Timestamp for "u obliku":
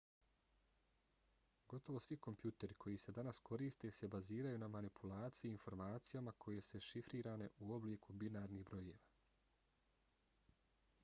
7.67-8.19